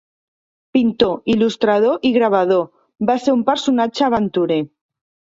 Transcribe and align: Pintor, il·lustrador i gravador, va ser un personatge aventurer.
Pintor, 0.75 1.17
il·lustrador 1.33 2.07
i 2.09 2.11
gravador, 2.15 2.63
va 3.09 3.17
ser 3.25 3.35
un 3.41 3.43
personatge 3.51 4.07
aventurer. 4.07 4.59